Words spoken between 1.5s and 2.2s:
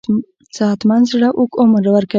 عمر ورکوي.